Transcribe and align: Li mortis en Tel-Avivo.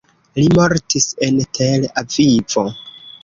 Li 0.37 0.45
mortis 0.59 1.05
en 1.27 1.37
Tel-Avivo. 1.59 2.65